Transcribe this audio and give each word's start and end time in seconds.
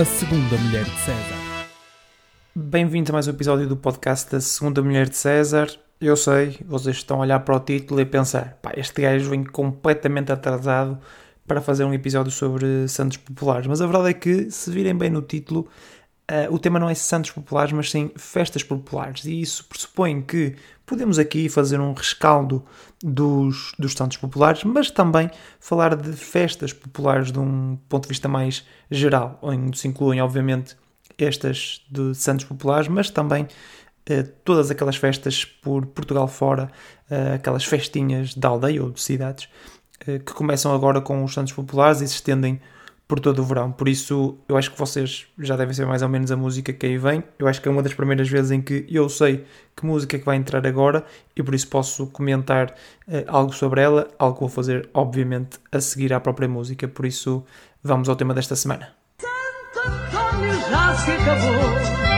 A 0.00 0.04
Segunda 0.06 0.56
Mulher 0.56 0.84
de 0.84 0.98
César. 0.98 1.68
Bem-vindo 2.54 3.10
a 3.10 3.12
mais 3.12 3.26
um 3.26 3.32
episódio 3.32 3.68
do 3.68 3.76
podcast 3.76 4.32
da 4.32 4.40
Segunda 4.40 4.80
Mulher 4.80 5.10
de 5.10 5.16
César. 5.18 5.68
Eu 6.00 6.16
sei, 6.16 6.58
vocês 6.64 6.96
estão 6.96 7.18
a 7.18 7.20
olhar 7.20 7.40
para 7.40 7.54
o 7.54 7.60
título 7.60 8.00
e 8.00 8.04
a 8.04 8.06
pensar, 8.06 8.58
pá, 8.62 8.72
este 8.78 9.02
gajo 9.02 9.28
vem 9.28 9.44
completamente 9.44 10.32
atrasado 10.32 10.98
para 11.46 11.60
fazer 11.60 11.84
um 11.84 11.92
episódio 11.92 12.32
sobre 12.32 12.88
santos 12.88 13.18
populares. 13.18 13.66
Mas 13.66 13.82
a 13.82 13.86
verdade 13.86 14.08
é 14.08 14.14
que, 14.14 14.50
se 14.50 14.70
virem 14.70 14.96
bem 14.96 15.10
no 15.10 15.20
título, 15.20 15.68
uh, 16.30 16.54
o 16.54 16.58
tema 16.58 16.78
não 16.78 16.88
é 16.88 16.94
santos 16.94 17.32
populares, 17.32 17.72
mas 17.72 17.90
sim 17.90 18.10
festas 18.16 18.62
populares. 18.62 19.24
E 19.24 19.40
isso 19.40 19.64
pressupõe 19.64 20.22
que 20.22 20.54
podemos 20.86 21.18
aqui 21.18 21.48
fazer 21.48 21.80
um 21.80 21.92
rescaldo 21.92 22.64
dos, 23.02 23.72
dos 23.78 23.92
santos 23.92 24.16
populares, 24.16 24.62
mas 24.64 24.90
também 24.90 25.30
falar 25.58 25.96
de 25.96 26.12
festas 26.12 26.72
populares 26.72 27.32
de 27.32 27.38
um 27.38 27.76
ponto 27.88 28.04
de 28.04 28.08
vista 28.08 28.28
mais 28.28 28.64
geral, 28.90 29.38
onde 29.42 29.76
se 29.78 29.88
incluem, 29.88 30.20
obviamente, 30.20 30.76
estas 31.18 31.84
de 31.90 32.14
santos 32.14 32.44
populares, 32.44 32.88
mas 32.88 33.10
também 33.10 33.44
uh, 33.44 34.28
todas 34.44 34.70
aquelas 34.70 34.96
festas 34.96 35.44
por 35.44 35.84
Portugal 35.86 36.28
fora, 36.28 36.70
uh, 37.10 37.34
aquelas 37.34 37.64
festinhas 37.64 38.34
de 38.34 38.46
aldeia 38.46 38.82
ou 38.82 38.90
de 38.90 39.00
cidades, 39.00 39.48
que 40.02 40.32
começam 40.32 40.74
agora 40.74 40.98
com 41.02 41.22
os 41.22 41.34
santos 41.34 41.52
populares 41.52 42.00
e 42.00 42.08
se 42.08 42.14
estendem 42.14 42.58
por 43.10 43.18
todo 43.18 43.42
o 43.42 43.44
verão. 43.44 43.72
Por 43.72 43.88
isso, 43.88 44.38
eu 44.48 44.56
acho 44.56 44.70
que 44.70 44.78
vocês 44.78 45.26
já 45.36 45.56
devem 45.56 45.74
ser 45.74 45.84
mais 45.84 46.00
ou 46.00 46.08
menos 46.08 46.30
a 46.30 46.36
música 46.36 46.72
que 46.72 46.86
aí 46.86 46.96
vem. 46.96 47.24
Eu 47.40 47.48
acho 47.48 47.60
que 47.60 47.66
é 47.66 47.70
uma 47.70 47.82
das 47.82 47.92
primeiras 47.92 48.28
vezes 48.28 48.52
em 48.52 48.62
que 48.62 48.86
eu 48.88 49.08
sei 49.08 49.44
que 49.76 49.84
música 49.84 50.14
é 50.14 50.20
que 50.20 50.24
vai 50.24 50.36
entrar 50.36 50.64
agora 50.64 51.04
e 51.34 51.42
por 51.42 51.52
isso 51.52 51.66
posso 51.66 52.06
comentar 52.06 52.72
algo 53.26 53.52
sobre 53.52 53.80
ela, 53.80 54.06
algo 54.16 54.34
que 54.34 54.40
vou 54.42 54.48
fazer, 54.48 54.88
obviamente, 54.94 55.58
a 55.72 55.80
seguir 55.80 56.12
à 56.12 56.20
própria 56.20 56.48
música. 56.48 56.86
Por 56.86 57.04
isso, 57.04 57.44
vamos 57.82 58.08
ao 58.08 58.14
tema 58.14 58.32
desta 58.32 58.54
semana. 58.54 58.92
Acabou. 61.20 62.09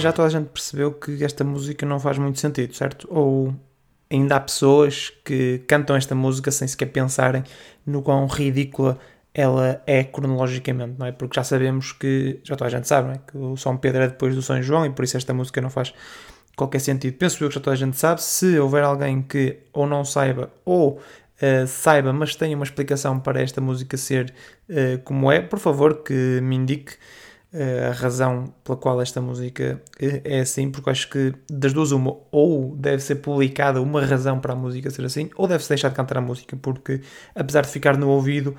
Já 0.00 0.12
toda 0.12 0.28
a 0.28 0.30
gente 0.30 0.48
percebeu 0.48 0.92
que 0.92 1.22
esta 1.24 1.44
música 1.44 1.86
não 1.86 2.00
faz 2.00 2.18
muito 2.18 2.38
sentido, 2.38 2.74
certo? 2.74 3.06
Ou 3.10 3.54
ainda 4.10 4.36
há 4.36 4.40
pessoas 4.40 5.12
que 5.24 5.62
cantam 5.68 5.94
esta 5.94 6.14
música 6.14 6.50
sem 6.50 6.66
sequer 6.66 6.86
pensarem 6.86 7.44
no 7.86 8.02
quão 8.02 8.26
ridícula 8.26 8.98
ela 9.32 9.80
é 9.86 10.02
cronologicamente, 10.02 10.96
não 10.98 11.06
é? 11.06 11.12
Porque 11.12 11.36
já 11.36 11.44
sabemos 11.44 11.92
que, 11.92 12.40
já 12.42 12.56
toda 12.56 12.66
a 12.68 12.70
gente 12.70 12.88
sabe, 12.88 13.08
não 13.08 13.14
é? 13.14 13.18
Que 13.18 13.38
o 13.38 13.56
São 13.56 13.76
Pedro 13.76 14.02
é 14.02 14.08
depois 14.08 14.34
do 14.34 14.42
São 14.42 14.60
João 14.60 14.84
e 14.84 14.90
por 14.90 15.04
isso 15.04 15.16
esta 15.16 15.32
música 15.32 15.60
não 15.60 15.70
faz 15.70 15.94
qualquer 16.56 16.80
sentido. 16.80 17.16
Penso 17.16 17.42
eu 17.42 17.48
que 17.48 17.54
já 17.54 17.60
toda 17.60 17.74
a 17.74 17.78
gente 17.78 17.96
sabe. 17.96 18.22
Se 18.22 18.58
houver 18.58 18.82
alguém 18.82 19.22
que 19.22 19.58
ou 19.72 19.86
não 19.86 20.04
saiba 20.04 20.50
ou 20.64 20.98
uh, 20.98 21.66
saiba, 21.66 22.12
mas 22.12 22.34
tenha 22.34 22.56
uma 22.56 22.64
explicação 22.64 23.20
para 23.20 23.40
esta 23.40 23.60
música 23.60 23.96
ser 23.96 24.34
uh, 24.68 24.98
como 25.04 25.30
é, 25.30 25.40
por 25.40 25.60
favor 25.60 26.02
que 26.02 26.40
me 26.42 26.56
indique 26.56 26.94
a 27.52 27.92
razão 27.92 28.54
pela 28.62 28.78
qual 28.78 29.02
esta 29.02 29.20
música 29.20 29.82
é 29.98 30.38
assim, 30.38 30.70
porque 30.70 30.88
acho 30.88 31.10
que 31.10 31.34
das 31.50 31.72
duas 31.72 31.90
uma, 31.90 32.16
ou 32.30 32.76
deve 32.76 33.02
ser 33.02 33.16
publicada 33.16 33.82
uma 33.82 34.04
razão 34.06 34.38
para 34.38 34.52
a 34.52 34.56
música 34.56 34.88
ser 34.88 35.04
assim, 35.04 35.30
ou 35.34 35.48
deve-se 35.48 35.68
deixar 35.68 35.88
de 35.88 35.96
cantar 35.96 36.18
a 36.18 36.20
música, 36.20 36.56
porque 36.56 37.00
apesar 37.34 37.62
de 37.62 37.68
ficar 37.68 37.96
no 37.96 38.08
ouvido, 38.08 38.54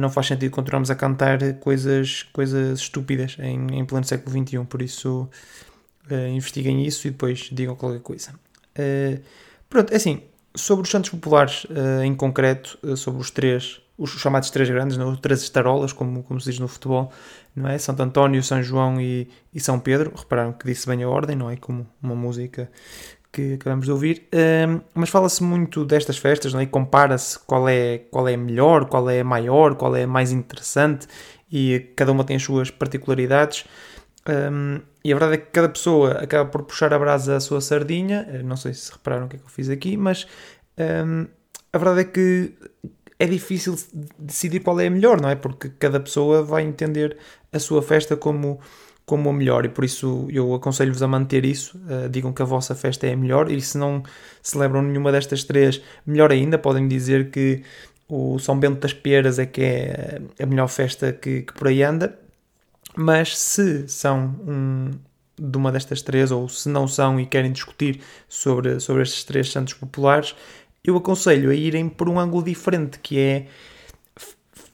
não 0.00 0.10
faz 0.10 0.26
sentido 0.26 0.50
continuarmos 0.50 0.90
a 0.90 0.96
cantar 0.96 1.38
coisas, 1.60 2.24
coisas 2.32 2.80
estúpidas 2.80 3.36
em, 3.38 3.78
em 3.78 3.84
pleno 3.84 4.04
século 4.04 4.36
XXI, 4.36 4.64
por 4.64 4.82
isso 4.82 5.28
investiguem 6.34 6.84
isso 6.84 7.06
e 7.06 7.12
depois 7.12 7.48
digam 7.52 7.76
qualquer 7.76 8.00
coisa. 8.00 8.34
Pronto, 9.70 9.92
é 9.92 9.96
assim, 9.96 10.22
sobre 10.56 10.82
os 10.82 10.90
santos 10.90 11.10
populares 11.10 11.68
em 12.02 12.14
concreto, 12.16 12.76
sobre 12.96 13.20
os 13.20 13.30
três, 13.30 13.80
os 13.96 14.10
chamados 14.10 14.50
três 14.50 14.68
grandes, 14.68 14.96
não? 14.96 15.14
três 15.16 15.42
estarolas, 15.42 15.92
como, 15.92 16.22
como 16.22 16.40
se 16.40 16.50
diz 16.50 16.58
no 16.58 16.66
futebol, 16.66 17.12
não 17.54 17.68
é? 17.68 17.78
Santo 17.78 18.02
António, 18.02 18.42
São 18.42 18.62
João 18.62 19.00
e, 19.00 19.28
e 19.52 19.60
São 19.60 19.78
Pedro. 19.78 20.12
Repararam 20.16 20.52
que 20.52 20.66
disse 20.66 20.86
bem 20.88 21.02
a 21.02 21.08
ordem, 21.08 21.36
não 21.36 21.50
é? 21.50 21.56
Como 21.56 21.86
uma 22.02 22.14
música 22.14 22.70
que 23.30 23.54
acabamos 23.54 23.86
de 23.86 23.90
ouvir, 23.90 24.28
mas 24.94 25.10
fala-se 25.10 25.42
muito 25.42 25.84
destas 25.84 26.16
festas 26.16 26.52
não 26.52 26.60
é? 26.60 26.62
e 26.62 26.66
compara-se 26.68 27.36
qual 27.40 27.68
é, 27.68 27.98
qual 27.98 28.28
é 28.28 28.36
melhor, 28.36 28.84
qual 28.84 29.10
é 29.10 29.24
maior, 29.24 29.74
qual 29.74 29.96
é 29.96 30.06
mais 30.06 30.30
interessante 30.30 31.08
e 31.50 31.92
cada 31.96 32.12
uma 32.12 32.22
tem 32.22 32.36
as 32.36 32.44
suas 32.44 32.70
particularidades. 32.70 33.64
Um, 34.26 34.80
e 35.04 35.12
a 35.12 35.16
verdade 35.16 35.34
é 35.34 35.44
que 35.44 35.50
cada 35.50 35.68
pessoa 35.68 36.12
acaba 36.12 36.48
por 36.48 36.62
puxar 36.62 36.94
a 36.94 36.98
brasa 36.98 37.36
à 37.36 37.40
sua 37.40 37.60
sardinha. 37.60 38.24
Não 38.44 38.56
sei 38.56 38.72
se 38.72 38.92
repararam 38.92 39.26
o 39.26 39.28
que 39.28 39.34
é 39.36 39.38
que 39.40 39.44
eu 39.44 39.50
fiz 39.50 39.68
aqui, 39.68 39.96
mas 39.96 40.28
um, 40.78 41.26
a 41.72 41.78
verdade 41.78 42.00
é 42.00 42.04
que 42.04 42.54
é 43.18 43.26
difícil 43.26 43.76
decidir 44.18 44.60
qual 44.60 44.78
é 44.80 44.86
a 44.86 44.90
melhor, 44.90 45.20
não 45.20 45.28
é? 45.28 45.34
Porque 45.34 45.70
cada 45.78 46.00
pessoa 46.00 46.42
vai 46.42 46.62
entender 46.62 47.16
a 47.52 47.58
sua 47.58 47.82
festa 47.82 48.16
como, 48.16 48.60
como 49.06 49.30
a 49.30 49.32
melhor 49.32 49.64
e 49.64 49.68
por 49.68 49.84
isso 49.84 50.26
eu 50.30 50.54
aconselho-vos 50.54 51.02
a 51.02 51.08
manter 51.08 51.44
isso. 51.44 51.78
Uh, 51.78 52.08
digam 52.08 52.32
que 52.32 52.42
a 52.42 52.44
vossa 52.44 52.74
festa 52.74 53.06
é 53.06 53.12
a 53.12 53.16
melhor 53.16 53.50
e 53.50 53.60
se 53.60 53.78
não 53.78 54.02
celebram 54.42 54.82
nenhuma 54.82 55.12
destas 55.12 55.44
três, 55.44 55.80
melhor 56.06 56.32
ainda, 56.32 56.58
podem 56.58 56.88
dizer 56.88 57.30
que 57.30 57.62
o 58.08 58.38
São 58.38 58.58
Bento 58.58 58.80
das 58.80 58.92
Peras 58.92 59.38
é 59.38 59.46
que 59.46 59.62
é 59.62 60.20
a 60.38 60.46
melhor 60.46 60.68
festa 60.68 61.12
que, 61.12 61.42
que 61.42 61.52
por 61.54 61.68
aí 61.68 61.82
anda 61.82 62.18
mas 62.96 63.36
se 63.36 63.88
são 63.88 64.36
um, 64.46 64.90
de 65.38 65.56
uma 65.56 65.72
destas 65.72 66.00
três, 66.02 66.30
ou 66.30 66.48
se 66.48 66.68
não 66.68 66.86
são 66.86 67.18
e 67.18 67.26
querem 67.26 67.52
discutir 67.52 68.00
sobre, 68.28 68.78
sobre 68.80 69.02
estes 69.02 69.24
três 69.24 69.50
santos 69.50 69.74
populares, 69.74 70.34
eu 70.84 70.96
aconselho 70.96 71.50
a 71.50 71.54
irem 71.54 71.88
por 71.88 72.08
um 72.08 72.18
ângulo 72.18 72.42
diferente, 72.42 72.98
que 72.98 73.18
é 73.18 73.46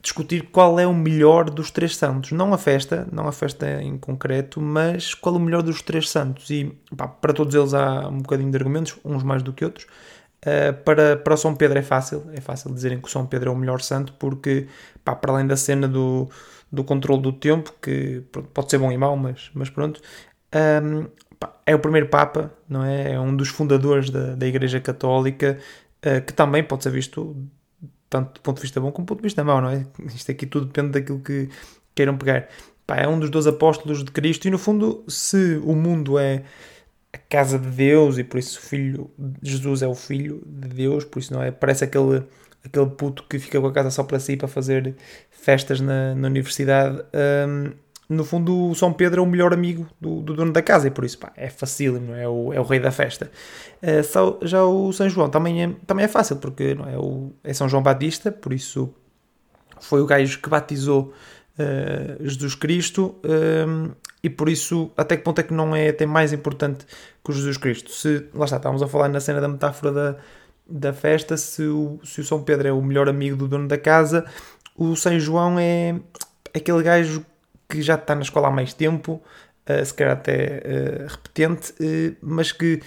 discutir 0.03 0.48
qual 0.50 0.81
é 0.81 0.87
o 0.87 0.94
melhor 0.94 1.50
dos 1.50 1.71
três 1.71 1.97
santos. 1.97 2.32
Não 2.32 2.53
a 2.53 2.59
festa, 2.59 3.06
não 3.12 3.28
a 3.28 3.32
festa 3.32 3.82
em 3.82 3.97
concreto, 3.98 4.60
mas 4.60 5.15
qual 5.15 5.34
é 5.34 5.38
o 5.38 5.41
melhor 5.41 5.62
dos 5.62 5.82
três 5.82 6.09
santos. 6.09 6.50
E 6.50 6.76
pá, 6.97 7.06
para 7.06 7.32
todos 7.32 7.54
eles 7.54 7.75
há 7.75 8.09
um 8.09 8.19
bocadinho 8.19 8.50
de 8.50 8.56
argumentos, 8.56 8.99
uns 9.04 9.22
mais 9.22 9.43
do 9.43 9.53
que 9.53 9.65
outros. 9.65 9.87
Uh, 10.41 10.72
para, 10.84 11.19
para 11.19 11.37
São 11.37 11.54
Pedro 11.54 11.78
é 11.78 11.82
fácil, 11.82 12.25
é 12.32 12.41
fácil 12.41 12.72
dizerem 12.72 12.99
que 12.99 13.06
o 13.06 13.10
São 13.10 13.26
Pedro 13.26 13.50
é 13.50 13.54
o 13.54 13.56
melhor 13.56 13.82
santo, 13.82 14.15
porque 14.15 14.69
pá, 15.04 15.15
para 15.15 15.32
além 15.32 15.47
da 15.47 15.56
cena 15.56 15.87
do, 15.87 16.31
do 16.72 16.82
controle 16.82 17.20
do 17.20 17.32
tempo, 17.32 17.75
que 17.81 18.25
pode 18.54 18.70
ser 18.70 18.78
bom 18.78 18.91
e 18.91 18.97
mau, 18.97 19.16
mas, 19.16 19.50
mas 19.54 19.69
pronto. 19.69 20.00
Um, 20.82 21.06
é 21.66 21.75
o 21.75 21.78
primeiro 21.78 22.09
Papa, 22.09 22.53
não 22.69 22.84
é? 22.84 23.12
É 23.12 23.20
um 23.20 23.34
dos 23.37 23.49
fundadores 23.49 24.10
da, 24.10 24.34
da 24.34 24.47
Igreja 24.47 24.81
Católica, 24.81 25.59
que 26.27 26.33
também 26.33 26.65
pode 26.65 26.83
ser 26.83 26.91
visto 26.91 27.37
tanto 28.09 28.34
do 28.34 28.41
ponto 28.41 28.56
de 28.56 28.62
vista 28.62 28.81
bom 28.81 28.91
como 28.91 29.06
do 29.06 29.09
ponto 29.09 29.19
de 29.19 29.27
vista 29.27 29.44
mau, 29.44 29.61
não 29.61 29.71
é? 29.71 29.87
Isto 30.15 30.33
aqui 30.33 30.44
tudo 30.47 30.66
depende 30.66 30.91
daquilo 30.91 31.21
que 31.21 31.49
queiram 31.94 32.19
pegar. 32.19 32.49
Pá, 32.87 32.97
é 32.97 33.06
um 33.09 33.19
dos 33.21 33.31
dois 33.31 33.47
apóstolos 33.47 34.03
de 34.05 34.11
Cristo 34.11 34.49
e, 34.49 34.50
no 34.50 34.59
fundo, 34.59 35.05
se 35.06 35.61
o 35.65 35.75
mundo 35.75 36.19
é 36.19 36.43
a 37.12 37.19
casa 37.19 37.59
de 37.59 37.69
Deus 37.69 38.19
e 38.19 38.25
por 38.25 38.38
isso 38.38 38.59
o 38.59 38.62
filho 38.62 39.11
Jesus 39.43 39.83
é 39.83 39.87
o 39.87 39.94
filho 39.94 40.43
de 40.44 40.69
Deus, 40.69 41.05
por 41.05 41.21
isso 41.21 41.33
não 41.33 41.43
é? 41.43 41.50
Parece 41.53 41.84
aquele 41.84 42.25
aquele 42.65 42.87
puto 42.87 43.25
que 43.28 43.38
fica 43.38 43.61
com 43.61 43.67
a 43.69 43.72
casa 43.72 43.91
só 43.91 44.03
para 44.03 44.19
si 44.19 44.37
para 44.37 44.49
fazer 44.49 44.94
festas 45.31 45.81
na, 45.81 46.15
na 46.15 46.28
universidade. 46.28 47.03
Um, 47.15 47.72
no 48.10 48.25
fundo, 48.25 48.71
o 48.71 48.75
São 48.75 48.93
Pedro 48.93 49.21
é 49.21 49.25
o 49.25 49.26
melhor 49.26 49.54
amigo 49.54 49.87
do, 50.00 50.21
do 50.21 50.34
dono 50.34 50.53
da 50.53 50.60
casa 50.60 50.88
e 50.88 50.91
por 50.91 51.04
isso 51.04 51.16
pá, 51.16 51.32
é 51.37 51.48
facílimo, 51.48 52.12
é 52.12 52.28
o, 52.28 52.53
é 52.53 52.59
o 52.59 52.65
rei 52.65 52.81
da 52.81 52.91
festa. 52.91 53.31
Uh, 53.81 54.03
só, 54.03 54.37
já 54.43 54.65
o 54.65 54.93
São 54.93 55.09
João 55.09 55.31
também 55.31 55.62
é, 55.62 55.71
também 55.87 56.05
é 56.05 56.08
fácil, 56.08 56.37
porque 56.37 56.75
não 56.75 56.88
é, 56.88 56.99
o, 56.99 57.32
é 57.44 57.55
São 57.55 57.69
João 57.69 57.85
Batista, 57.85 58.32
por 58.32 58.52
isso 58.52 58.93
foi 59.81 60.02
o 60.02 60.06
gajo 60.06 60.40
que 60.40 60.49
batizou 60.49 61.14
uh, 61.56 62.26
Jesus 62.26 62.56
Cristo 62.56 63.14
um, 63.25 63.93
e 64.25 64.29
por 64.29 64.49
isso, 64.49 64.90
até 64.96 65.17
que 65.17 65.23
ponto 65.23 65.38
é 65.38 65.44
que 65.44 65.55
não 65.55 65.75
é 65.75 65.90
até 65.90 66.05
mais 66.05 66.32
importante 66.32 66.85
que 67.25 67.31
o 67.31 67.32
Jesus 67.32 67.58
Cristo? 67.58 67.93
Se, 67.93 68.26
lá 68.35 68.44
está, 68.44 68.56
estávamos 68.56 68.82
a 68.82 68.88
falar 68.88 69.08
na 69.08 69.20
cena 69.20 69.40
da 69.40 69.46
metáfora 69.46 69.93
da, 69.93 70.17
da 70.69 70.93
festa, 70.93 71.37
se 71.37 71.62
o, 71.62 72.00
se 72.02 72.20
o 72.20 72.25
São 72.25 72.43
Pedro 72.43 72.67
é 72.67 72.73
o 72.73 72.82
melhor 72.82 73.08
amigo 73.08 73.37
do 73.37 73.46
dono 73.46 73.69
da 73.69 73.79
casa, 73.79 74.25
o 74.76 74.96
São 74.96 75.17
João 75.20 75.61
é 75.61 75.94
aquele 76.52 76.82
gajo 76.82 77.25
que 77.70 77.82
já 77.82 77.94
está 77.94 78.14
na 78.14 78.22
escola 78.22 78.49
há 78.49 78.50
mais 78.50 78.75
tempo, 78.75 79.22
uh, 79.69 79.84
se 79.84 79.94
calhar 79.94 80.14
até 80.14 80.62
uh, 80.64 81.08
repetente, 81.08 81.72
uh, 81.81 82.17
mas 82.20 82.52
que 82.52 82.81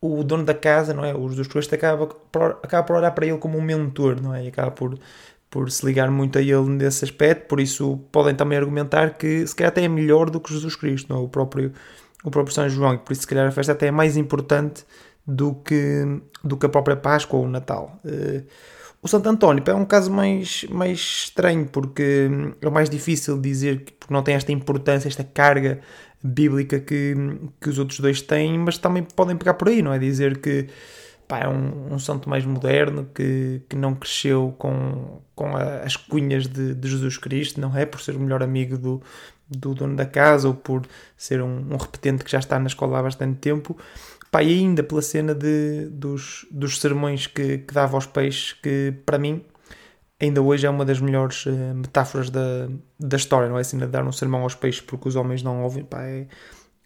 o 0.00 0.22
dono 0.22 0.44
da 0.44 0.54
casa, 0.54 0.94
não 0.94 1.04
é? 1.04 1.14
Os 1.14 1.34
dos 1.34 1.48
Cristo 1.48 1.74
acaba 1.74 2.06
por, 2.06 2.58
acaba 2.62 2.86
por 2.86 2.96
olhar 2.96 3.10
para 3.10 3.26
ele 3.26 3.38
como 3.38 3.58
um 3.58 3.62
mentor, 3.62 4.20
não 4.20 4.34
é? 4.34 4.44
E 4.44 4.48
acaba 4.48 4.70
por, 4.70 4.98
por 5.50 5.70
se 5.70 5.84
ligar 5.84 6.10
muito 6.10 6.38
a 6.38 6.42
ele 6.42 6.68
nesse 6.68 7.04
aspecto, 7.04 7.48
por 7.48 7.60
isso 7.60 7.98
podem 8.12 8.34
também 8.34 8.58
argumentar 8.58 9.14
que 9.18 9.46
se 9.46 9.54
calhar 9.54 9.70
até 9.70 9.82
é 9.82 9.88
melhor 9.88 10.30
do 10.30 10.40
que 10.40 10.52
Jesus 10.52 10.76
Cristo, 10.76 11.12
não 11.12 11.20
é? 11.20 11.24
O 11.24 11.28
próprio, 11.28 11.72
o 12.24 12.30
próprio 12.30 12.54
São 12.54 12.68
João, 12.68 12.94
e 12.94 12.98
por 12.98 13.12
isso 13.12 13.22
se 13.22 13.26
calhar 13.26 13.46
a 13.46 13.50
festa 13.50 13.72
até 13.72 13.88
é 13.88 13.90
mais 13.90 14.16
importante 14.16 14.84
do 15.26 15.54
que, 15.54 16.04
do 16.42 16.56
que 16.56 16.66
a 16.66 16.68
própria 16.68 16.96
Páscoa 16.96 17.40
ou 17.40 17.46
o 17.46 17.48
Natal. 17.48 18.00
Uh, 18.04 18.44
o 19.00 19.08
Santo 19.08 19.28
António 19.28 19.62
é 19.66 19.74
um 19.74 19.84
caso 19.84 20.10
mais, 20.10 20.64
mais 20.64 20.98
estranho, 20.98 21.66
porque 21.66 22.28
é 22.60 22.68
o 22.68 22.72
mais 22.72 22.90
difícil 22.90 23.40
dizer, 23.40 23.84
porque 23.98 24.12
não 24.12 24.22
tem 24.22 24.34
esta 24.34 24.50
importância, 24.50 25.08
esta 25.08 25.22
carga 25.22 25.80
bíblica 26.22 26.80
que, 26.80 27.14
que 27.60 27.68
os 27.68 27.78
outros 27.78 28.00
dois 28.00 28.20
têm, 28.20 28.58
mas 28.58 28.76
também 28.76 29.04
podem 29.04 29.36
pegar 29.36 29.54
por 29.54 29.68
aí, 29.68 29.82
não 29.82 29.92
é? 29.92 29.98
Dizer 29.98 30.38
que 30.38 30.68
pá, 31.28 31.40
é 31.40 31.48
um, 31.48 31.94
um 31.94 31.98
santo 31.98 32.28
mais 32.28 32.44
moderno, 32.44 33.08
que, 33.14 33.62
que 33.68 33.76
não 33.76 33.94
cresceu 33.94 34.54
com, 34.58 35.20
com 35.34 35.56
a, 35.56 35.80
as 35.80 35.94
cunhas 35.94 36.48
de, 36.48 36.74
de, 36.74 36.88
Jesus 36.88 37.18
Cristo, 37.18 37.60
não 37.60 37.76
é? 37.76 37.86
Por 37.86 38.00
ser 38.00 38.16
o 38.16 38.20
melhor 38.20 38.42
amigo 38.42 38.76
do, 38.78 39.02
do 39.48 39.74
dono 39.74 39.94
da 39.94 40.06
casa 40.06 40.48
ou 40.48 40.54
por 40.54 40.86
ser 41.16 41.42
um, 41.42 41.72
um 41.72 41.76
repetente 41.76 42.24
que 42.24 42.30
já 42.30 42.38
está 42.38 42.58
na 42.58 42.66
escola 42.66 42.98
há 42.98 43.02
bastante 43.02 43.38
tempo. 43.38 43.76
Pá, 44.30 44.42
e 44.42 44.58
ainda 44.58 44.82
pela 44.82 45.00
cena 45.00 45.34
de, 45.34 45.88
dos, 45.90 46.46
dos 46.50 46.78
sermões 46.80 47.26
que, 47.26 47.58
que 47.58 47.74
dava 47.74 47.96
aos 47.96 48.06
peixes, 48.06 48.52
que 48.52 48.94
para 49.06 49.18
mim 49.18 49.44
ainda 50.20 50.42
hoje 50.42 50.66
é 50.66 50.70
uma 50.70 50.84
das 50.84 51.00
melhores 51.00 51.46
uh, 51.46 51.74
metáforas 51.74 52.28
da, 52.30 52.68
da 52.98 53.16
história, 53.16 53.48
não 53.48 53.56
é? 53.56 53.60
Assim, 53.60 53.78
de 53.78 53.86
dar 53.86 54.04
um 54.06 54.12
sermão 54.12 54.42
aos 54.42 54.54
peixes 54.54 54.80
porque 54.80 55.08
os 55.08 55.16
homens 55.16 55.42
não 55.42 55.62
ouvem, 55.62 55.84
pá, 55.84 56.02
é 56.02 56.26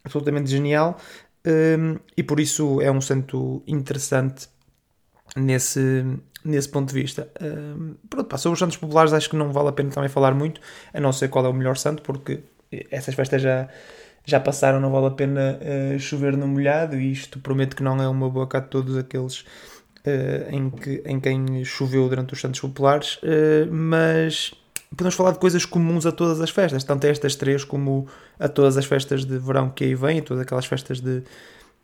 absolutamente 0.04 0.50
genial. 0.50 0.98
Um, 1.44 1.98
e 2.16 2.22
por 2.22 2.38
isso 2.38 2.80
é 2.80 2.90
um 2.90 3.00
santo 3.00 3.62
interessante 3.66 4.48
nesse, 5.36 6.04
nesse 6.44 6.68
ponto 6.68 6.92
de 6.92 7.00
vista. 7.00 7.30
Um, 7.40 7.94
pronto, 8.08 8.28
pá, 8.28 8.36
sobre 8.36 8.54
os 8.54 8.58
santos 8.58 8.76
populares 8.76 9.12
acho 9.12 9.30
que 9.30 9.36
não 9.36 9.52
vale 9.52 9.68
a 9.68 9.72
pena 9.72 9.90
também 9.90 10.08
falar 10.08 10.34
muito, 10.34 10.60
a 10.92 11.00
não 11.00 11.12
ser 11.12 11.28
qual 11.28 11.44
é 11.46 11.48
o 11.48 11.54
melhor 11.54 11.76
santo, 11.76 12.02
porque 12.02 12.44
essas 12.90 13.14
festas 13.14 13.42
já, 13.42 13.68
já 14.24 14.38
passaram, 14.38 14.80
não 14.80 14.90
vale 14.90 15.06
a 15.06 15.10
pena 15.10 15.58
uh, 15.60 15.98
chover 15.98 16.36
no 16.36 16.46
molhado, 16.46 16.96
e 16.96 17.10
isto 17.12 17.38
prometo 17.38 17.74
que 17.76 17.82
não 17.82 18.00
é 18.00 18.08
uma 18.08 18.46
cá 18.46 18.60
de 18.60 18.68
todos 18.68 18.96
aqueles 18.96 19.40
uh, 19.40 20.50
em, 20.50 20.70
que, 20.70 21.02
em 21.04 21.20
quem 21.20 21.64
choveu 21.64 22.08
durante 22.08 22.32
os 22.32 22.40
santos 22.40 22.60
populares, 22.60 23.16
uh, 23.16 23.72
mas 23.72 24.54
podemos 24.90 25.14
falar 25.14 25.32
de 25.32 25.38
coisas 25.38 25.64
comuns 25.64 26.06
a 26.06 26.12
todas 26.12 26.40
as 26.40 26.50
festas, 26.50 26.84
tanto 26.84 27.06
a 27.06 27.10
estas 27.10 27.34
três 27.34 27.64
como 27.64 28.06
a 28.38 28.48
todas 28.48 28.76
as 28.76 28.84
festas 28.84 29.24
de 29.24 29.38
verão 29.38 29.70
que 29.70 29.84
aí 29.84 29.94
vêm, 29.94 30.22
todas 30.22 30.42
aquelas 30.42 30.66
festas 30.66 31.00
de, 31.00 31.22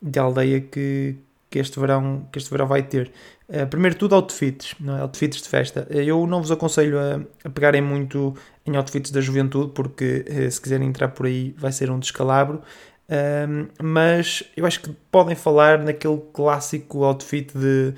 de 0.01 0.19
aldeia 0.19 0.61
que, 0.61 1.17
que, 1.49 1.59
este 1.59 1.79
verão, 1.79 2.27
que 2.31 2.37
este 2.37 2.49
verão 2.49 2.67
vai 2.67 2.83
ter. 2.83 3.11
Uh, 3.47 3.65
primeiro 3.67 3.97
tudo, 3.97 4.15
outfits, 4.15 4.75
não 4.79 4.97
é? 4.97 5.01
outfits 5.01 5.41
de 5.41 5.49
festa. 5.49 5.87
Uh, 5.89 5.97
eu 5.97 6.27
não 6.27 6.41
vos 6.41 6.51
aconselho 6.51 6.99
a, 6.99 7.21
a, 7.43 7.49
pegarem 7.49 7.81
muito 7.81 8.35
em 8.65 8.75
outfits 8.75 9.11
da 9.11 9.21
juventude, 9.21 9.71
porque 9.73 10.25
uh, 10.29 10.51
se 10.51 10.61
quiserem 10.61 10.87
entrar 10.87 11.09
por 11.09 11.25
aí 11.25 11.55
vai 11.57 11.71
ser 11.71 11.89
um 11.89 11.99
descalabro. 11.99 12.61
mas 13.81 14.43
eu 14.55 14.65
acho 14.65 14.81
que 14.81 14.91
podem 15.11 15.35
falar 15.35 15.79
naquele 15.79 16.21
clássico 16.31 17.03
outfit 17.03 17.51
de 17.57 17.95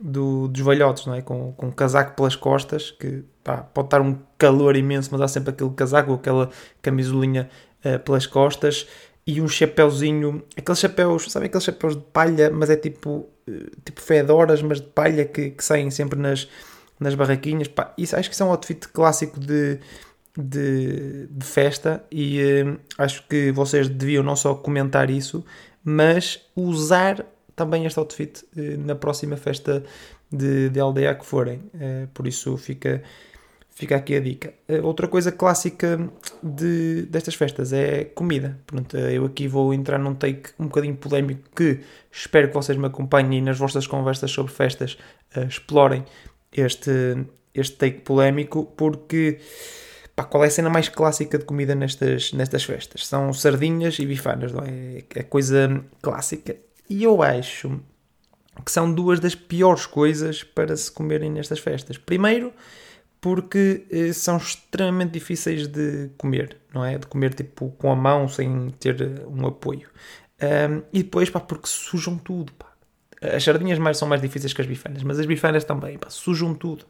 do, 0.00 0.48
dos 0.48 0.62
velhotes, 0.62 1.04
não 1.04 1.14
é? 1.14 1.20
Com, 1.20 1.52
com 1.52 1.66
um 1.66 1.70
casaco 1.70 2.16
pelas 2.16 2.34
costas, 2.34 2.90
que 2.90 3.22
pá, 3.44 3.58
pode 3.58 3.86
estar 3.86 4.00
um 4.00 4.18
calor 4.38 4.74
imenso, 4.76 5.10
mas 5.12 5.20
há 5.20 5.28
sempre 5.28 5.50
aquele 5.50 5.70
casaco, 5.70 6.14
aquela 6.14 6.48
camisolinha 6.80 7.50
uh, 7.84 7.98
pelas 7.98 8.26
costas 8.26 8.86
e 9.30 9.40
um 9.40 9.48
chapéuzinho, 9.48 10.42
aqueles 10.56 10.78
chapéus, 10.78 11.30
sabem 11.30 11.46
aqueles 11.46 11.64
chapéus 11.64 11.96
de 11.96 12.02
palha, 12.12 12.50
mas 12.50 12.70
é 12.70 12.76
tipo, 12.76 13.28
uh, 13.48 13.70
tipo 13.84 14.00
fedoras, 14.00 14.62
mas 14.62 14.80
de 14.80 14.86
palha 14.88 15.24
que, 15.24 15.50
que 15.50 15.64
saem 15.64 15.90
sempre 15.90 16.18
nas, 16.18 16.48
nas 16.98 17.14
barraquinhas. 17.14 17.68
Pá, 17.68 17.94
isso, 17.96 18.16
acho 18.16 18.28
que 18.28 18.34
isso 18.34 18.42
é 18.42 18.46
um 18.46 18.50
outfit 18.50 18.88
clássico 18.88 19.38
de, 19.38 19.78
de, 20.36 21.26
de 21.28 21.46
festa 21.46 22.04
e 22.10 22.40
uh, 22.62 22.78
acho 22.98 23.26
que 23.28 23.52
vocês 23.52 23.88
deviam 23.88 24.22
não 24.22 24.34
só 24.34 24.54
comentar 24.54 25.10
isso, 25.10 25.44
mas 25.84 26.40
usar 26.56 27.24
também 27.54 27.84
este 27.84 27.98
outfit 27.98 28.42
eh, 28.56 28.76
na 28.78 28.94
próxima 28.94 29.36
festa 29.36 29.84
de, 30.32 30.70
de 30.70 30.80
aldeia 30.80 31.14
que 31.14 31.26
forem. 31.26 31.60
Eh, 31.78 32.06
por 32.14 32.26
isso 32.26 32.56
fica, 32.56 33.02
fica 33.80 33.96
aqui 33.96 34.14
a 34.14 34.20
dica. 34.20 34.52
Eh, 34.68 34.82
outra 34.82 35.08
coisa 35.08 35.32
clássica 35.32 35.98
de, 36.42 37.06
destas 37.08 37.34
festas 37.34 37.72
é 37.72 38.04
comida. 38.04 38.58
Pronto, 38.66 38.94
eu 38.94 39.24
aqui 39.24 39.48
vou 39.48 39.72
entrar 39.72 39.98
num 39.98 40.14
take 40.14 40.50
um 40.58 40.66
bocadinho 40.66 40.96
polémico 40.96 41.48
que 41.56 41.80
espero 42.12 42.48
que 42.48 42.54
vocês 42.54 42.76
me 42.76 42.86
acompanhem 42.86 43.38
e 43.38 43.40
nas 43.40 43.56
vossas 43.56 43.86
conversas 43.86 44.30
sobre 44.30 44.52
festas 44.52 44.98
explorem 45.48 46.04
este, 46.52 47.24
este 47.54 47.76
take 47.76 48.00
polémico 48.00 48.66
porque 48.76 49.38
pá, 50.14 50.24
qual 50.24 50.44
é 50.44 50.48
a 50.48 50.50
cena 50.50 50.68
mais 50.68 50.90
clássica 50.90 51.38
de 51.38 51.46
comida 51.46 51.74
nestas, 51.74 52.34
nestas 52.34 52.62
festas? 52.64 53.06
São 53.06 53.32
sardinhas 53.32 53.98
e 53.98 54.04
bifanas, 54.04 54.52
não 54.52 54.62
é? 54.62 55.04
É 55.14 55.22
coisa 55.22 55.82
clássica. 56.02 56.54
E 56.90 57.02
eu 57.02 57.22
acho 57.22 57.80
que 58.62 58.70
são 58.70 58.92
duas 58.92 59.20
das 59.20 59.34
piores 59.34 59.86
coisas 59.86 60.42
para 60.42 60.76
se 60.76 60.92
comerem 60.92 61.30
nestas 61.30 61.60
festas. 61.60 61.96
Primeiro, 61.96 62.52
porque 63.20 63.86
eh, 63.90 64.12
são 64.12 64.36
extremamente 64.38 65.12
difíceis 65.12 65.66
de 65.66 66.10
comer, 66.16 66.56
não 66.72 66.84
é? 66.84 66.96
De 66.96 67.06
comer 67.06 67.34
tipo 67.34 67.70
com 67.72 67.90
a 67.90 67.96
mão 67.96 68.28
sem 68.28 68.70
ter 68.78 69.00
eh, 69.02 69.26
um 69.26 69.46
apoio. 69.46 69.88
Um, 70.42 70.82
e 70.92 71.02
depois, 71.02 71.28
pá, 71.28 71.38
porque 71.38 71.66
sujam 71.66 72.16
tudo, 72.16 72.52
pá. 72.54 72.66
As 73.20 73.44
sardinhas 73.44 73.78
mais 73.78 73.98
são 73.98 74.08
mais 74.08 74.22
difíceis 74.22 74.54
que 74.54 74.62
as 74.62 74.66
bifanas, 74.66 75.02
mas 75.02 75.18
as 75.18 75.26
bifanas 75.26 75.64
também, 75.64 75.98
pá, 75.98 76.08
sujam 76.08 76.54
tudo. 76.54 76.86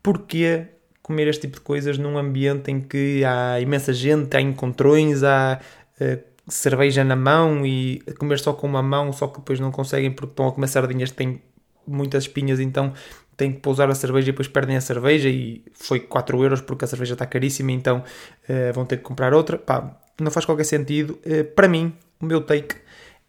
Porquê 0.00 0.68
comer 1.02 1.26
este 1.26 1.42
tipo 1.42 1.54
de 1.56 1.62
coisas 1.62 1.98
num 1.98 2.18
ambiente 2.18 2.70
em 2.70 2.80
que 2.80 3.24
há 3.24 3.58
imensa 3.60 3.92
gente, 3.92 4.36
há 4.36 4.40
encontrões, 4.40 5.24
há 5.24 5.58
uh, 6.00 6.22
cerveja 6.46 7.02
na 7.02 7.16
mão 7.16 7.66
e 7.66 8.00
comer 8.18 8.38
só 8.38 8.52
com 8.52 8.66
uma 8.66 8.82
mão, 8.82 9.12
só 9.12 9.26
que 9.26 9.38
depois 9.38 9.58
não 9.58 9.72
conseguem 9.72 10.12
porque 10.12 10.32
estão 10.32 10.46
a 10.46 10.52
comer 10.52 10.68
sardinhas 10.68 11.10
que 11.10 11.16
têm 11.16 11.42
muitas 11.86 12.24
espinhas, 12.24 12.60
então 12.60 12.92
têm 13.38 13.52
que 13.52 13.60
pousar 13.60 13.88
a 13.88 13.94
cerveja 13.94 14.28
e 14.28 14.32
depois 14.32 14.48
perdem 14.48 14.76
a 14.76 14.80
cerveja 14.80 15.28
e 15.28 15.62
foi 15.72 16.00
4 16.00 16.42
euros 16.42 16.60
porque 16.60 16.84
a 16.84 16.88
cerveja 16.88 17.14
está 17.14 17.24
caríssima, 17.24 17.70
então 17.70 18.02
uh, 18.48 18.72
vão 18.74 18.84
ter 18.84 18.96
que 18.96 19.04
comprar 19.04 19.32
outra. 19.32 19.56
Pá, 19.56 19.96
não 20.20 20.30
faz 20.30 20.44
qualquer 20.44 20.64
sentido. 20.64 21.18
Uh, 21.24 21.44
para 21.54 21.68
mim, 21.68 21.94
o 22.20 22.26
meu 22.26 22.40
take 22.40 22.74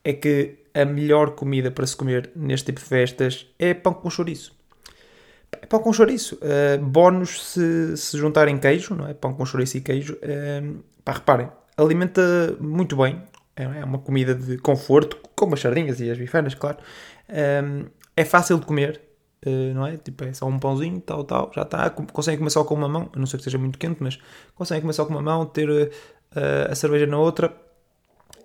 é 0.04 0.12
que 0.12 0.56
a 0.74 0.84
melhor 0.84 1.32
comida 1.32 1.70
para 1.70 1.86
se 1.86 1.96
comer 1.96 2.32
neste 2.36 2.66
tipo 2.66 2.80
de 2.80 2.88
festas 2.88 3.46
é 3.60 3.74
pão 3.76 3.94
com 3.94 4.10
chouriço. 4.10 4.52
É 5.52 5.68
pão 5.68 5.80
com 5.80 5.94
chouriço. 5.94 6.40
Uh, 6.42 6.84
bónus 6.84 7.54
se, 7.54 7.96
se 7.96 8.18
juntarem 8.18 8.58
queijo, 8.58 8.96
não 8.96 9.08
é? 9.08 9.14
Pão 9.14 9.32
com 9.36 9.46
chouriço 9.46 9.78
e 9.78 9.82
queijo. 9.82 10.16
Uh, 10.16 10.84
pá, 11.06 11.12
reparem, 11.12 11.50
alimenta 11.78 12.58
muito 12.60 12.96
bem. 12.98 13.22
É, 13.56 13.64
é 13.64 13.86
uma 13.86 14.00
comida 14.00 14.34
de 14.34 14.58
conforto, 14.58 15.18
como 15.36 15.54
as 15.54 15.60
sardinhas 15.60 16.00
e 16.00 16.10
as 16.10 16.18
bifanas, 16.18 16.56
claro. 16.56 16.78
É 18.16 18.26
fácil 18.26 18.58
de 18.58 18.66
comer, 18.66 19.00
uh, 19.46 19.74
não 19.74 19.86
é? 19.86 19.98
Tipo, 19.98 20.24
é 20.24 20.34
só 20.34 20.46
um 20.48 20.60
pãozinho, 20.60 21.00
tal, 21.02 21.24
tal, 21.24 21.52
já 21.54 21.64
está. 21.64 21.90
Conseguem 21.90 22.38
comer 22.38 22.50
só 22.50 22.64
com 22.64 22.76
uma 22.76 22.88
mão, 22.88 23.10
a 23.14 23.20
não 23.20 23.26
ser 23.26 23.38
que 23.38 23.44
seja 23.44 23.58
muito 23.58 23.78
quente, 23.78 24.02
mas 24.02 24.20
conseguem 24.56 24.82
comer 24.82 24.94
só 24.94 25.06
com 25.06 25.14
uma 25.14 25.22
mão, 25.22 25.46
ter 25.46 25.70
uh, 25.70 25.92
a 26.70 26.76
cerveja 26.76 27.06
na 27.06 27.18
outra. 27.18 27.56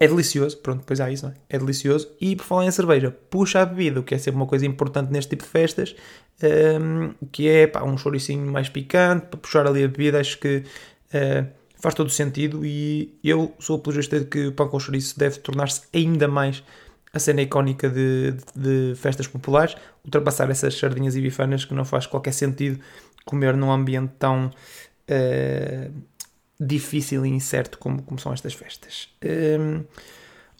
É 0.01 0.09
delicioso, 0.09 0.59
pronto, 0.59 0.81
depois 0.81 1.01
há 1.01 1.11
isso, 1.11 1.25
não 1.25 1.33
é? 1.33 1.37
É 1.49 1.59
delicioso. 1.59 2.11
E 2.21 2.35
por 2.35 2.45
falar 2.45 2.67
em 2.67 2.71
cerveja, 2.71 3.17
puxa 3.31 3.63
a 3.63 3.67
bebida, 3.67 4.01
o 4.01 4.03
que 4.03 4.15
é 4.15 4.19
sempre 4.19 4.37
uma 4.37 4.47
coisa 4.47 4.67
importante 4.67 5.13
neste 5.13 5.31
tipo 5.31 5.45
de 5.45 5.49
festas, 5.49 5.95
um, 6.83 7.15
que 7.31 7.49
é 7.49 7.67
pá, 7.69 7.85
um 7.85 7.97
choricinho 7.97 8.51
mais 8.51 8.69
picante, 8.69 9.27
para 9.27 9.39
puxar 9.39 9.67
ali 9.67 9.85
a 9.85 9.89
bebida, 9.89 10.21
acho 10.21 10.39
que. 10.39 10.65
Uh, 11.15 11.65
faz 11.85 11.95
todo 11.95 12.09
sentido 12.09 12.65
e 12.65 13.19
eu 13.23 13.55
sou 13.59 13.77
apologista 13.77 14.19
de 14.19 14.25
que 14.25 14.47
o 14.47 14.53
pão 14.53 14.69
com 14.69 14.81
chouriço 14.81 15.19
deve 15.19 15.39
tornar-se 15.41 15.83
ainda 15.93 16.27
mais 16.27 16.65
a 17.15 17.19
cena 17.19 17.43
icónica 17.43 17.89
de, 17.89 18.33
de, 18.33 18.93
de, 18.93 18.97
festas 18.97 19.29
populares, 19.29 19.77
ultrapassar 20.05 20.51
essas 20.51 20.77
sardinhas 20.77 21.15
e 21.15 21.21
bifanas 21.21 21.65
que 21.65 21.73
não 21.73 21.85
faz 21.85 22.07
qualquer 22.07 22.33
sentido 22.33 22.81
comer 23.25 23.57
num 23.57 23.71
ambiente 23.71 24.13
tão 24.19 24.49
uh, 24.49 25.95
difícil 26.61 27.25
e 27.25 27.29
incerto 27.29 27.79
como, 27.79 28.03
como 28.03 28.19
são 28.19 28.33
estas 28.33 28.53
festas. 28.53 29.09
Um, 29.23 29.29
ehm, 29.29 29.85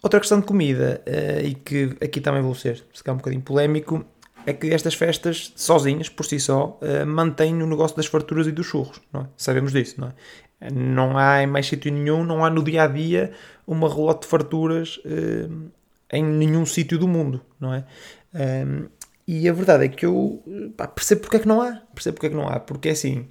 outra 0.01 0.19
questão 0.19 0.39
de 0.39 0.45
comida, 0.45 1.03
uh, 1.05 1.45
e 1.45 1.55
que 1.55 1.97
aqui 2.01 2.21
também 2.21 2.41
vou 2.41 2.55
ser, 2.55 2.83
se 2.93 3.03
calhar 3.03 3.15
um 3.15 3.19
bocadinho 3.19 3.43
polémico, 3.43 4.05
é 4.45 4.53
que 4.53 4.67
estas 4.71 4.93
festas, 4.93 5.51
sozinhas, 5.55 6.07
por 6.07 6.25
si 6.25 6.39
só, 6.39 6.79
uh, 6.81 7.05
mantêm 7.05 7.61
o 7.61 7.67
negócio 7.67 7.97
das 7.97 8.05
farturas 8.05 8.47
e 8.47 8.51
dos 8.51 8.65
churros, 8.65 9.01
é? 9.13 9.25
Sabemos 9.35 9.73
disso, 9.73 9.99
não 9.99 10.07
é? 10.07 10.71
Não 10.71 11.17
há 11.17 11.43
em 11.43 11.47
mais 11.47 11.67
sítio 11.67 11.91
nenhum, 11.91 12.23
não 12.23 12.45
há 12.45 12.49
no 12.49 12.63
dia 12.63 12.83
a 12.83 12.87
dia 12.87 13.33
uma 13.67 13.89
relote 13.89 14.21
de 14.21 14.27
farturas 14.27 14.97
uh, 15.05 15.69
em 16.15 16.23
nenhum 16.23 16.65
sítio 16.65 16.97
do 16.97 17.07
mundo, 17.07 17.41
não 17.59 17.73
é? 17.73 17.85
Um, 18.33 18.87
e 19.27 19.49
a 19.49 19.53
verdade 19.53 19.85
é 19.85 19.87
que 19.87 20.05
eu 20.05 20.43
pá, 20.77 20.87
percebo 20.87 21.21
porque 21.21 21.37
é 21.37 21.39
que 21.39 21.47
não 21.47 21.61
há. 21.61 21.81
Percebo 21.93 22.15
porque 22.15 22.27
é 22.27 22.29
que 22.29 22.35
não 22.35 22.47
há. 22.47 22.59
Porque 22.59 22.89
é 22.89 22.91
assim, 22.91 23.27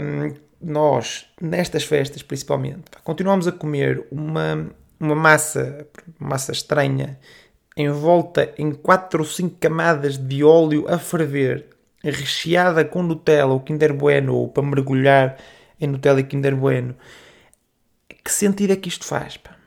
um, 0.00 0.34
nós, 0.60 1.26
nestas 1.40 1.84
festas 1.84 2.22
principalmente, 2.22 2.90
pá, 2.90 3.00
continuamos 3.02 3.48
a 3.48 3.52
comer 3.52 4.06
uma, 4.10 4.70
uma 5.00 5.14
massa, 5.14 5.86
massa 6.18 6.52
estranha, 6.52 7.18
envolta 7.76 8.52
em 8.58 8.72
4 8.72 9.20
ou 9.20 9.26
5 9.26 9.56
camadas 9.58 10.18
de 10.18 10.44
óleo 10.44 10.86
a 10.88 10.98
ferver, 10.98 11.66
recheada 12.02 12.84
com 12.84 13.02
Nutella 13.02 13.52
ou 13.52 13.60
Kinder 13.60 13.94
Bueno, 13.94 14.34
ou 14.34 14.48
para 14.48 14.62
mergulhar 14.62 15.38
em 15.80 15.86
Nutella 15.86 16.20
e 16.20 16.24
Kinder 16.24 16.54
Bueno. 16.54 16.94
Que 18.24 18.30
sentido 18.30 18.72
é 18.72 18.76
que 18.76 18.88
isto 18.88 19.04
faz? 19.06 19.36
Pá? 19.38 19.57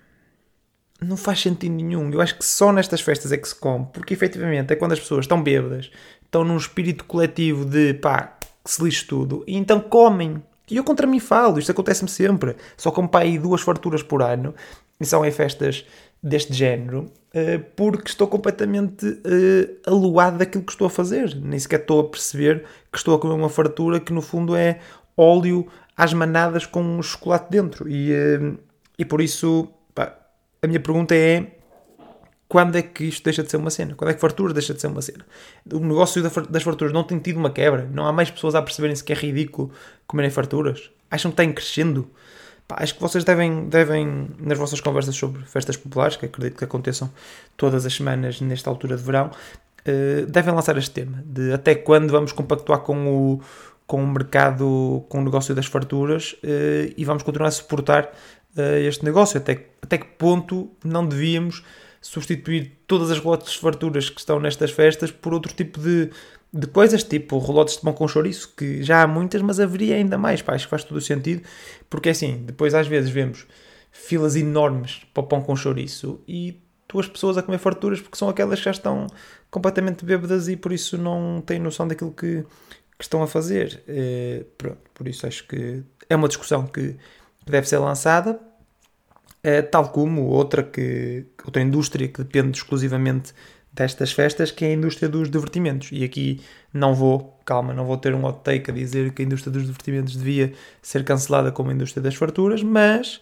Não 1.04 1.18
faz 1.18 1.42
sentido 1.42 1.74
nenhum. 1.74 2.12
Eu 2.12 2.22
acho 2.22 2.38
que 2.38 2.46
só 2.46 2.72
nestas 2.72 3.02
festas 3.02 3.32
é 3.32 3.38
que 3.38 3.48
se 3.48 3.56
come, 3.56 3.88
porque 3.92 4.14
efetivamente 4.14 4.72
é 4.72 4.76
quando 4.76 4.92
as 4.92 5.00
pessoas 5.00 5.26
estão 5.26 5.42
bêbadas, 5.42 5.92
estão 6.24 6.44
num 6.44 6.58
espírito 6.58 7.06
coletivo 7.06 7.66
de 7.66 7.96
pá, 7.96 8.38
que 8.64 8.70
se 8.70 8.84
lixe 8.84 9.06
tudo, 9.06 9.44
e 9.48 9.58
então 9.58 9.80
comem. 9.80 10.44
E 10.70 10.78
eu 10.78 10.84
contra 10.84 11.08
mim 11.08 11.20
falo, 11.20 11.58
isto 11.58 11.72
acontece-me 11.72 12.10
sempre. 12.10 12.56
Só 12.78 12.92
como 12.92 13.10
pai 13.10 13.38
duas 13.38 13.62
farturas 13.62 14.04
por 14.04 14.22
ano, 14.22 14.54
e 15.00 15.06
são 15.06 15.26
em 15.26 15.32
festas 15.32 15.86
deste 16.22 16.54
género, 16.54 17.12
uh, 17.34 17.64
porque 17.76 18.10
estou 18.10 18.28
completamente 18.28 19.06
uh, 19.08 19.90
aluado 19.90 20.38
daquilo 20.38 20.64
que 20.64 20.72
estou 20.72 20.86
a 20.86 20.90
fazer. 20.90 21.36
Nem 21.36 21.60
sequer 21.60 21.80
estou 21.80 22.00
a 22.00 22.04
perceber 22.10 22.64
que 22.92 22.98
estou 23.00 23.16
a 23.16 23.20
comer 23.20 23.34
uma 23.34 23.50
fartura 23.50 24.00
que 24.00 24.14
no 24.14 24.22
fundo 24.22 24.56
é 24.56 24.80
óleo 25.18 25.68
às 25.98 26.14
manadas 26.14 26.68
com 26.68 27.02
chocolate 27.02 27.50
dentro. 27.50 27.90
E, 27.90 28.12
uh, 28.14 28.58
e 29.00 29.04
por 29.04 29.20
isso, 29.20 29.68
pá, 29.96 30.16
a 30.62 30.68
minha 30.68 30.80
pergunta 30.80 31.16
é 31.16 31.48
quando 32.48 32.76
é 32.78 32.82
que 32.82 33.06
isto 33.06 33.24
deixa 33.24 33.42
de 33.42 33.50
ser 33.50 33.58
uma 33.58 33.70
cena? 33.70 33.96
Quando 33.96 34.12
é 34.12 34.14
que 34.14 34.20
farturas 34.20 34.54
deixa 34.54 34.74
de 34.74 34.82
ser 34.82 34.88
uma 34.88 35.02
cena? 35.02 35.26
O 35.72 35.80
negócio 35.80 36.22
das 36.22 36.64
farturas 36.64 36.94
não 36.94 37.04
tem 37.04 37.18
tido 37.18 37.38
uma 37.38 37.50
quebra? 37.50 37.90
Não 37.92 38.06
há 38.06 38.12
mais 38.12 38.30
pessoas 38.30 38.56
a 38.56 38.62
perceberem-se 38.62 39.04
que 39.04 39.14
é 39.14 39.16
ridículo 39.16 39.72
comerem 40.06 40.30
farturas? 40.30 40.92
Acham 41.10 41.32
que 41.32 41.42
está 41.42 41.54
crescendo? 41.54 42.10
Pá, 42.68 42.78
acho 42.80 42.94
que 42.96 43.02
vocês 43.02 43.24
devem, 43.24 43.70
devem, 43.70 44.30
nas 44.38 44.58
vossas 44.58 44.80
conversas 44.82 45.16
sobre 45.16 45.42
festas 45.46 45.78
populares, 45.78 46.18
que 46.18 46.26
acredito 46.26 46.58
que 46.58 46.64
aconteçam 46.64 47.10
todas 47.58 47.86
as 47.86 47.94
semanas 47.94 48.40
nesta 48.42 48.70
altura 48.70 48.98
de 48.98 49.04
verão, 49.04 49.28
uh, 49.88 50.26
devem 50.28 50.54
lançar 50.54 50.78
este 50.78 50.92
tema 50.92 51.24
de 51.26 51.54
até 51.54 51.74
quando 51.74 52.12
vamos 52.12 52.34
compactuar 52.34 52.82
com 52.82 53.08
o, 53.08 53.42
com 53.88 54.04
o 54.04 54.08
mercado, 54.08 55.04
com 55.10 55.20
o 55.20 55.24
negócio 55.24 55.56
das 55.56 55.66
farturas 55.66 56.34
uh, 56.44 56.94
e 56.96 57.04
vamos 57.06 57.24
continuar 57.24 57.48
a 57.48 57.52
suportar 57.52 58.12
este 58.56 59.06
negócio. 59.06 59.38
Até, 59.38 59.68
até 59.82 59.98
que 59.98 60.06
ponto 60.18 60.72
não 60.84 61.06
devíamos 61.06 61.64
substituir 62.02 62.80
todas 62.88 63.12
as 63.12 63.20
relotes 63.20 63.54
de 63.54 63.60
farturas 63.60 64.10
que 64.10 64.20
estão 64.20 64.40
nestas 64.40 64.72
festas 64.72 65.12
por 65.12 65.34
outro 65.34 65.54
tipo 65.54 65.80
de, 65.80 66.10
de 66.52 66.68
coisas, 66.68 67.04
tipo 67.04 67.38
relotes 67.38 67.76
de 67.76 67.82
pão 67.82 67.94
com 67.94 68.08
chouriço, 68.08 68.54
que 68.58 68.82
já 68.84 69.04
há 69.04 69.08
muitas, 69.08 69.42
mas 69.42 69.60
haveria 69.60 69.96
ainda 69.96 70.18
mais, 70.18 70.42
pá, 70.42 70.56
acho 70.56 70.66
que 70.66 70.72
faz 70.72 70.84
todo 70.84 70.98
o 70.98 71.02
sentido, 71.02 71.44
porque 71.90 72.10
é 72.10 72.12
assim, 72.12 72.44
depois 72.44 72.74
às 72.74 72.88
vezes 72.88 73.10
vemos 73.10 73.46
filas 73.92 74.36
enormes 74.36 75.02
para 75.14 75.22
o 75.22 75.28
pão 75.28 75.42
com 75.42 75.56
chouriço 75.56 76.22
e 76.28 76.60
duas 76.90 77.08
pessoas 77.08 77.38
a 77.38 77.44
comer 77.44 77.58
farturas 77.58 78.02
porque 78.02 78.18
são 78.18 78.30
aquelas 78.30 78.60
que 78.60 78.66
já 78.66 78.72
estão 78.72 79.08
completamente 79.50 80.04
bêbadas 80.04 80.48
e 80.48 80.58
por 80.58 80.74
isso 80.74 80.98
não 80.98 81.42
têm 81.46 81.60
noção 81.60 81.88
daquilo 81.88 82.12
que, 82.12 82.44
que 82.98 83.04
estão 83.04 83.22
a 83.22 83.28
fazer. 83.28 83.84
É, 83.88 84.46
pronto, 84.58 84.80
por 84.94 85.08
isso 85.08 85.28
acho 85.28 85.48
que 85.48 85.84
é 86.10 86.16
uma 86.16 86.28
discussão 86.28 86.66
que 86.66 86.96
deve 87.46 87.68
ser 87.68 87.80
lançada 87.80 88.40
Uh, 89.44 89.68
tal 89.72 89.90
como 89.90 90.28
outra, 90.28 90.62
que, 90.62 91.26
outra 91.44 91.64
indústria 91.64 92.08
que 92.08 92.22
depende 92.24 92.56
exclusivamente 92.60 93.34
destas 93.74 94.12
festas, 94.12 94.52
que 94.52 94.66
é 94.66 94.68
a 94.68 94.74
indústria 94.74 95.10
dos 95.10 95.32
divertimentos. 95.32 95.90
E 95.92 96.04
aqui 96.04 96.42
não 96.74 96.94
vou, 96.94 97.40
calma, 97.44 97.74
não 97.74 97.86
vou 97.86 97.98
ter 97.98 98.14
um 98.14 98.24
hot 98.24 98.42
take 98.44 98.70
a 98.70 98.74
dizer 98.74 99.12
que 99.14 99.24
a 99.24 99.26
indústria 99.26 99.52
dos 99.52 99.66
divertimentos 99.66 100.16
devia 100.16 100.54
ser 100.82 101.04
cancelada 101.04 101.52
como 101.52 101.72
a 101.72 101.74
indústria 101.74 102.04
das 102.04 102.14
farturas, 102.14 102.62
mas 102.62 103.20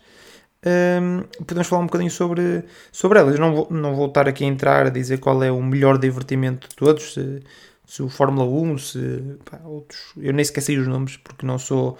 ehm, 0.63 1.21
podemos 1.45 1.67
falar 1.67 1.83
um 1.83 1.85
bocadinho 1.85 2.11
sobre, 2.11 2.65
sobre 2.91 3.19
elas. 3.19 3.39
Não 3.39 3.55
vou, 3.55 3.67
não 3.71 3.95
vou 3.95 4.07
estar 4.07 4.27
aqui 4.27 4.43
a 4.43 4.47
entrar 4.47 4.87
a 4.87 4.89
dizer 4.89 5.19
qual 5.19 5.41
é 5.41 5.51
o 5.51 5.61
melhor 5.61 5.97
divertimento 5.97 6.67
de 6.67 6.75
todos, 6.75 7.13
se, 7.13 7.41
se 7.85 8.03
o 8.03 8.09
Fórmula 8.09 8.45
1, 8.45 8.77
se 8.77 9.37
pá, 9.49 9.61
outros. 9.63 10.11
Eu 10.17 10.33
nem 10.33 10.41
esqueci 10.41 10.77
os 10.77 10.87
nomes 10.87 11.15
porque 11.15 11.45
não 11.45 11.57
sou 11.57 11.97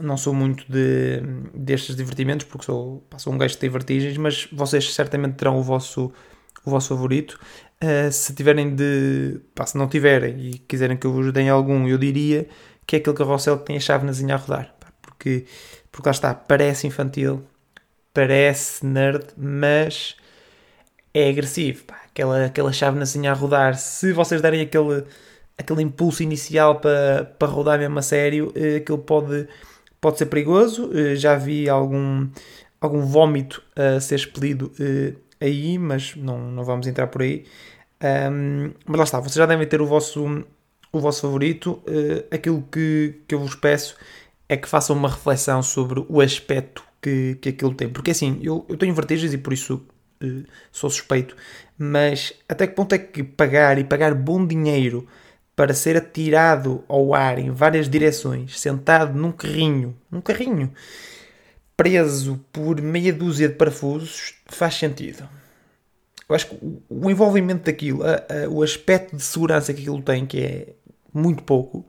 não 0.00 0.16
sou 0.16 0.32
muito 0.32 0.64
de, 0.70 1.20
destes 1.54 1.94
divertimentos 1.94 2.46
porque 2.46 2.64
sou, 2.64 3.06
sou 3.18 3.32
um 3.32 3.38
gajo 3.38 3.54
que 3.54 3.60
tem 3.60 3.70
vertigens, 3.70 4.16
mas 4.16 4.48
vocês 4.52 4.94
certamente 4.94 5.34
terão 5.34 5.58
o 5.58 5.62
vosso, 5.62 6.12
o 6.64 6.70
vosso 6.70 6.88
favorito. 6.88 7.38
Uh, 7.82 8.10
se 8.10 8.34
tiverem 8.34 8.74
de. 8.74 9.40
Pá, 9.54 9.66
se 9.66 9.76
não 9.76 9.88
tiverem 9.88 10.38
e 10.38 10.58
quiserem 10.58 10.96
que 10.96 11.06
eu 11.06 11.12
vos 11.12 11.32
dê 11.32 11.48
algum, 11.48 11.86
eu 11.88 11.98
diria 11.98 12.48
que 12.86 12.96
é 12.96 12.98
aquele 13.00 13.16
carrossel 13.16 13.58
que 13.58 13.66
tem 13.66 13.76
a 13.76 13.80
chávenazinha 13.80 14.34
a 14.34 14.38
rodar. 14.38 14.74
Pá, 14.80 14.88
porque, 15.02 15.46
porque 15.90 16.08
lá 16.08 16.12
está, 16.12 16.34
parece 16.34 16.86
infantil, 16.86 17.42
parece 18.14 18.86
nerd, 18.86 19.26
mas 19.36 20.16
é 21.12 21.28
agressivo. 21.28 21.84
Pá, 21.84 22.00
aquela, 22.06 22.46
aquela 22.46 22.72
chávenazinha 22.72 23.32
a 23.32 23.34
rodar, 23.34 23.76
se 23.76 24.12
vocês 24.12 24.40
derem 24.40 24.62
aquele, 24.62 25.04
aquele 25.58 25.82
impulso 25.82 26.22
inicial 26.22 26.80
para, 26.80 27.24
para 27.38 27.48
rodar 27.48 27.78
mesmo 27.78 27.98
a 27.98 28.02
sério, 28.02 28.52
uh, 28.56 28.76
aquilo 28.76 28.98
pode 28.98 29.48
pode 30.02 30.18
ser 30.18 30.26
perigoso. 30.26 30.90
Eh, 30.92 31.16
já 31.16 31.36
vi 31.36 31.70
algum, 31.70 32.28
algum 32.80 33.00
vómito 33.06 33.62
a 33.74 34.00
ser 34.00 34.16
expelido 34.16 34.70
eh, 34.78 35.14
aí, 35.40 35.78
mas 35.78 36.14
não, 36.16 36.50
não 36.50 36.64
vamos 36.64 36.86
entrar 36.86 37.06
por 37.06 37.22
aí. 37.22 37.46
Um, 38.02 38.72
mas 38.84 38.98
lá 38.98 39.04
está, 39.04 39.20
vocês 39.20 39.36
já 39.36 39.46
devem 39.46 39.66
ter 39.66 39.80
o 39.80 39.86
vosso, 39.86 40.44
o 40.92 41.00
vosso 41.00 41.22
favorito. 41.22 41.80
Uh, 41.86 42.24
aquilo 42.34 42.62
que, 42.70 43.20
que 43.28 43.34
eu 43.34 43.38
vos 43.38 43.54
peço 43.54 43.96
é 44.48 44.56
que 44.56 44.68
façam 44.68 44.96
uma 44.96 45.08
reflexão 45.08 45.62
sobre 45.62 46.04
o 46.08 46.20
aspecto 46.20 46.82
que, 47.00 47.36
que 47.40 47.50
aquilo 47.50 47.72
tem. 47.74 47.88
Porque 47.88 48.10
assim, 48.10 48.40
eu, 48.42 48.66
eu 48.68 48.76
tenho 48.76 48.92
vertigens 48.92 49.32
e 49.32 49.38
por 49.38 49.52
isso 49.52 49.86
uh, 50.22 50.44
sou 50.72 50.90
suspeito, 50.90 51.36
mas 51.78 52.32
até 52.48 52.66
que 52.66 52.74
ponto 52.74 52.92
é 52.92 52.98
que 52.98 53.22
pagar 53.22 53.78
e 53.78 53.84
pagar 53.84 54.14
bom 54.14 54.44
dinheiro 54.44 55.06
para 55.54 55.74
ser 55.74 55.96
atirado 55.96 56.82
ao 56.88 57.14
ar 57.14 57.38
em 57.38 57.50
várias 57.50 57.88
direções, 57.88 58.58
sentado 58.58 59.18
num 59.18 59.32
carrinho, 59.32 59.96
num 60.10 60.20
carrinho, 60.20 60.72
preso 61.76 62.44
por 62.52 62.80
meia 62.80 63.12
dúzia 63.12 63.48
de 63.48 63.54
parafusos, 63.54 64.34
faz 64.46 64.74
sentido. 64.74 65.28
Eu 66.28 66.34
acho 66.34 66.46
que 66.46 66.58
o 66.88 67.10
envolvimento 67.10 67.64
daquilo, 67.64 68.02
a, 68.04 68.14
a, 68.14 68.48
o 68.48 68.62
aspecto 68.62 69.16
de 69.16 69.22
segurança 69.22 69.74
que 69.74 69.80
aquilo 69.80 70.00
tem, 70.00 70.24
que 70.24 70.40
é 70.40 70.68
muito 71.12 71.42
pouco, 71.42 71.86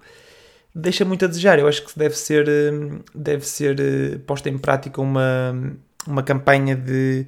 deixa 0.76 1.06
muito 1.06 1.24
a 1.24 1.28
desejar. 1.28 1.60
Eu 1.60 1.68
acho 1.68 1.86
que 1.86 1.98
deve 1.98 2.18
ser, 2.18 2.48
hum, 2.50 3.00
deve 3.16 3.48
ser 3.48 3.80
eh, 3.80 4.18
posta 4.26 4.50
em 4.50 4.58
prática 4.58 5.02
uma, 5.02 5.56
uma 6.06 6.24
campanha 6.24 6.76
de, 6.76 7.26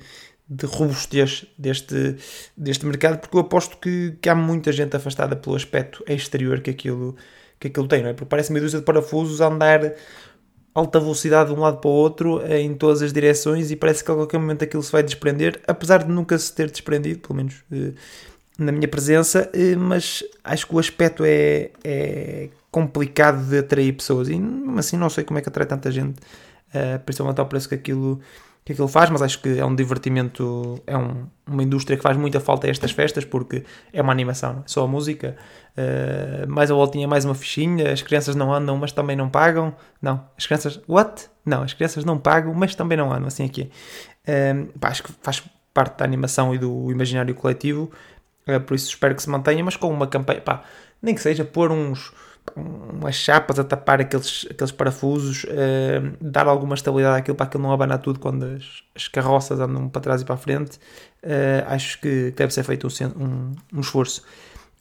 de 0.47 0.65
robustez 0.65 1.45
deste, 1.57 2.17
deste 2.55 2.85
mercado, 2.85 3.19
porque 3.19 3.35
eu 3.35 3.41
aposto 3.41 3.77
que, 3.77 4.15
que 4.21 4.29
há 4.29 4.35
muita 4.35 4.71
gente 4.71 4.95
afastada 4.95 5.35
pelo 5.35 5.55
aspecto 5.55 6.03
exterior 6.07 6.59
que 6.61 6.69
aquilo, 6.69 7.15
que 7.59 7.67
aquilo 7.67 7.87
tem, 7.87 8.03
não 8.03 8.09
é? 8.09 8.13
Porque 8.13 8.29
parece 8.29 8.51
meia 8.51 8.63
dúzia 8.63 8.79
de 8.79 8.85
parafusos 8.85 9.41
a 9.41 9.47
andar 9.47 9.95
alta 10.75 10.99
velocidade 10.99 11.49
de 11.49 11.55
um 11.55 11.61
lado 11.61 11.77
para 11.79 11.89
o 11.89 11.93
outro 11.93 12.41
eh, 12.41 12.59
em 12.59 12.75
todas 12.75 13.01
as 13.01 13.13
direções 13.13 13.71
e 13.71 13.77
parece 13.77 14.03
que 14.03 14.11
a 14.11 14.13
qualquer 14.13 14.37
momento 14.37 14.63
aquilo 14.63 14.83
se 14.83 14.91
vai 14.91 15.01
desprender, 15.01 15.61
apesar 15.65 16.03
de 16.03 16.11
nunca 16.11 16.37
se 16.37 16.53
ter 16.53 16.69
desprendido, 16.69 17.19
pelo 17.19 17.35
menos 17.35 17.63
eh, 17.71 17.93
na 18.59 18.71
minha 18.73 18.87
presença, 18.87 19.49
eh, 19.53 19.75
mas 19.77 20.23
acho 20.43 20.67
que 20.67 20.75
o 20.75 20.79
aspecto 20.79 21.23
é, 21.25 21.71
é 21.83 22.49
complicado 22.69 23.41
de 23.49 23.59
atrair 23.59 23.93
pessoas 23.93 24.27
e 24.27 24.39
assim 24.77 24.97
não 24.97 25.09
sei 25.09 25.23
como 25.23 25.39
é 25.39 25.41
que 25.41 25.47
atrai 25.47 25.65
tanta 25.65 25.89
gente, 25.89 26.19
principalmente 27.05 27.39
ao 27.39 27.45
preço 27.47 27.69
que 27.69 27.75
aquilo 27.75 28.19
que 28.65 28.71
aquilo 28.71 28.87
faz, 28.87 29.11
mas 29.11 29.21
acho 29.21 29.39
que 29.39 29.59
é 29.59 29.63
um 29.63 29.75
divertimento, 29.75 30.81
é 30.87 30.97
um, 30.97 31.27
uma 31.45 31.61
indústria 31.61 31.95
que 31.95 32.01
faz 32.01 32.17
muita 32.17 32.39
falta 32.39 32.65
a 32.65 32.69
estas 32.71 32.91
festas 32.91 33.23
porque 33.23 33.63
é 33.93 34.01
uma 34.01 34.11
animação, 34.11 34.61
é? 34.61 34.63
só 34.65 34.83
a 34.83 34.87
música, 34.87 35.37
uh, 35.77 36.49
mais 36.49 36.71
a 36.71 36.73
voltinha, 36.73 37.07
mais 37.07 37.25
uma 37.25 37.35
fichinha, 37.35 37.93
as 37.93 38.01
crianças 38.01 38.35
não 38.35 38.51
andam, 38.51 38.75
mas 38.75 38.91
também 38.91 39.15
não 39.15 39.29
pagam. 39.29 39.75
Não, 40.01 40.27
as 40.35 40.47
crianças, 40.47 40.81
what? 40.87 41.29
Não, 41.45 41.61
as 41.61 41.73
crianças 41.73 42.03
não 42.03 42.17
pagam, 42.17 42.55
mas 42.55 42.73
também 42.73 42.97
não 42.97 43.13
andam, 43.13 43.27
assim 43.27 43.45
aqui. 43.45 43.69
Uh, 44.27 44.79
pá, 44.79 44.89
acho 44.89 45.03
que 45.03 45.13
faz 45.21 45.43
parte 45.71 45.99
da 45.99 46.03
animação 46.03 46.55
e 46.55 46.57
do 46.57 46.91
imaginário 46.91 47.35
coletivo, 47.35 47.91
uh, 48.47 48.59
por 48.61 48.73
isso 48.73 48.89
espero 48.89 49.13
que 49.13 49.21
se 49.21 49.29
mantenha, 49.29 49.63
mas 49.63 49.77
com 49.77 49.91
uma 49.91 50.07
campanha, 50.07 50.41
pá, 50.41 50.63
nem 50.99 51.13
que 51.13 51.21
seja 51.21 51.45
pôr 51.45 51.71
uns 51.71 52.11
umas 52.55 53.15
chapas 53.15 53.59
a 53.59 53.63
tapar 53.63 54.01
aqueles, 54.01 54.47
aqueles 54.49 54.71
parafusos, 54.71 55.43
uh, 55.45 56.17
dar 56.21 56.47
alguma 56.47 56.75
estabilidade 56.75 57.19
àquilo 57.19 57.35
para 57.35 57.45
aquilo 57.45 57.63
não 57.63 57.71
abanar 57.71 57.99
tudo 57.99 58.19
quando 58.19 58.43
as, 58.43 58.83
as 58.95 59.07
carroças 59.07 59.59
andam 59.59 59.89
para 59.89 60.01
trás 60.01 60.21
e 60.21 60.25
para 60.25 60.35
a 60.35 60.37
frente. 60.37 60.77
Uh, 61.23 61.65
acho 61.67 61.99
que 61.99 62.31
deve 62.31 62.53
ser 62.53 62.63
feito 62.63 62.87
um, 62.87 63.23
um, 63.23 63.51
um, 63.73 63.79
esforço 63.79 64.23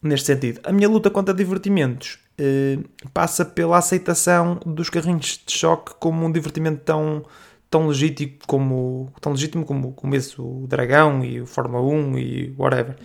neste 0.02 0.26
sentido. 0.26 0.60
A 0.64 0.72
minha 0.72 0.88
luta 0.88 1.10
contra 1.10 1.34
divertimentos 1.34 2.18
uh, 2.38 3.08
passa 3.12 3.44
pela 3.44 3.78
aceitação 3.78 4.60
dos 4.64 4.90
carrinhos 4.90 5.40
de 5.44 5.52
choque 5.52 5.94
como 5.98 6.24
um 6.24 6.30
divertimento 6.30 6.82
tão, 6.84 7.24
tão 7.70 7.88
legítimo 7.88 8.38
como 8.46 9.12
tão 9.20 9.32
legítimo 9.32 9.64
como, 9.64 9.92
como 9.92 10.14
esse, 10.14 10.40
o 10.40 10.66
Dragão 10.68 11.24
e 11.24 11.40
o 11.40 11.46
Fórmula 11.46 11.82
1 11.82 12.18
e 12.18 12.54
whatever. 12.58 12.96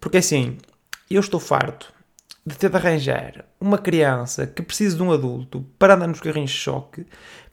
Porque 0.00 0.16
assim, 0.16 0.56
eu 1.10 1.20
estou 1.20 1.38
farto 1.38 1.92
de 2.44 2.56
ter 2.56 2.68
de 2.68 2.76
arranjar 2.76 3.44
uma 3.60 3.78
criança 3.78 4.46
que 4.46 4.62
precise 4.62 4.96
de 4.96 5.02
um 5.02 5.12
adulto 5.12 5.64
para 5.78 5.94
andar 5.94 6.08
nos 6.08 6.20
carrinhos 6.20 6.50
de 6.50 6.56
choque 6.56 7.06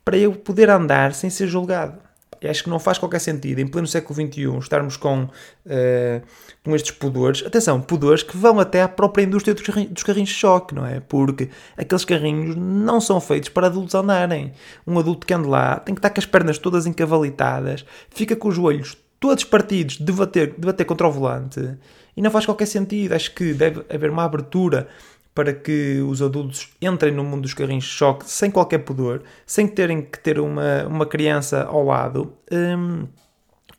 para 0.04 0.18
eu 0.18 0.34
poder 0.34 0.70
andar 0.70 1.14
sem 1.14 1.30
ser 1.30 1.48
julgado. 1.48 2.00
Eu 2.42 2.50
acho 2.50 2.64
que 2.64 2.70
não 2.70 2.80
faz 2.80 2.98
qualquer 2.98 3.20
sentido, 3.20 3.60
em 3.60 3.68
pleno 3.68 3.86
século 3.86 4.16
XXI, 4.16 4.58
estarmos 4.60 4.96
com, 4.96 5.24
uh, 5.24 6.22
com 6.64 6.74
estes 6.74 6.92
pudores. 6.92 7.46
Atenção, 7.46 7.82
pudores 7.82 8.24
que 8.24 8.38
vão 8.38 8.60
até 8.60 8.82
à 8.82 8.88
própria 8.88 9.24
indústria 9.24 9.54
dos 9.54 9.62
carrinhos, 9.62 9.92
dos 9.92 10.04
carrinhos 10.04 10.30
de 10.30 10.36
choque, 10.36 10.74
não 10.74 10.86
é? 10.86 11.02
Porque 11.02 11.50
aqueles 11.78 12.06
carrinhos 12.06 12.56
não 12.56 13.02
são 13.02 13.20
feitos 13.20 13.50
para 13.50 13.68
adultos 13.68 13.94
andarem. 13.94 14.54
Um 14.88 14.98
adulto 14.98 15.28
que 15.28 15.34
anda 15.34 15.50
lá 15.50 15.80
tem 15.80 15.94
que 15.94 16.00
estar 16.00 16.12
com 16.12 16.20
as 16.20 16.26
pernas 16.26 16.58
todas 16.58 16.86
encavalitadas, 16.86 17.86
fica 18.10 18.36
com 18.38 18.48
os 18.48 18.56
joelhos 18.56 18.98
todos 19.20 19.44
partidos 19.44 19.98
de 19.98 20.12
bater, 20.14 20.56
de 20.58 20.66
bater 20.66 20.86
contra 20.86 21.08
o 21.08 21.12
volante 21.12 21.78
e 22.20 22.22
não 22.22 22.30
faz 22.30 22.46
qualquer 22.46 22.66
sentido. 22.66 23.14
Acho 23.14 23.34
que 23.34 23.54
deve 23.54 23.82
haver 23.90 24.10
uma 24.10 24.26
abertura 24.26 24.90
para 25.34 25.54
que 25.54 26.02
os 26.02 26.22
adultos 26.22 26.70
entrem 26.82 27.14
no 27.14 27.24
mundo 27.24 27.44
dos 27.44 27.54
carrinhos 27.54 27.86
de 27.86 27.92
choque 27.92 28.30
sem 28.30 28.52
qualquer 28.52 28.80
pudor, 28.80 29.24
sem 29.46 29.66
terem 29.66 30.02
que 30.02 30.20
ter 30.20 30.38
uma, 30.38 30.86
uma 30.86 31.06
criança 31.06 31.64
ao 31.64 31.82
lado. 31.82 32.34
Um, 32.52 33.08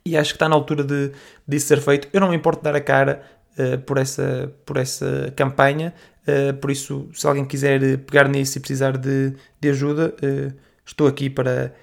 e 0.03 0.17
acho 0.17 0.31
que 0.31 0.37
está 0.37 0.49
na 0.49 0.55
altura 0.55 0.83
de, 0.83 1.11
disso 1.47 1.67
ser 1.67 1.79
feito. 1.81 2.07
Eu 2.11 2.19
não 2.19 2.29
me 2.29 2.35
importo 2.35 2.63
dar 2.63 2.75
a 2.75 2.81
cara 2.81 3.21
uh, 3.59 3.77
por, 3.81 3.99
essa, 3.99 4.51
por 4.65 4.77
essa 4.77 5.31
campanha, 5.35 5.93
uh, 6.27 6.55
por 6.55 6.71
isso, 6.71 7.09
se 7.13 7.27
alguém 7.27 7.45
quiser 7.45 7.99
pegar 7.99 8.27
nisso 8.27 8.57
e 8.57 8.61
precisar 8.61 8.97
de, 8.97 9.35
de 9.59 9.69
ajuda, 9.69 10.15
uh, 10.15 10.51
estou 10.83 11.05
aqui 11.05 11.29
para, 11.29 11.75